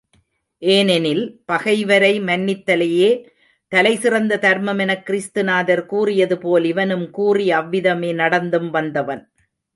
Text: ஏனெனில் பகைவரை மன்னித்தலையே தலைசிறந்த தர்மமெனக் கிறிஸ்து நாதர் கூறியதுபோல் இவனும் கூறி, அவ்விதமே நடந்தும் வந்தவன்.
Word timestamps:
ஏனெனில் 0.61 1.41
பகைவரை 1.45 2.21
மன்னித்தலையே 2.21 3.09
தலைசிறந்த 3.71 4.39
தர்மமெனக் 4.41 5.03
கிறிஸ்து 5.03 5.43
நாதர் 5.43 5.85
கூறியதுபோல் 5.85 6.63
இவனும் 6.63 7.09
கூறி, 7.09 7.51
அவ்விதமே 7.51 8.11
நடந்தும் 8.13 8.69
வந்தவன். 8.69 9.23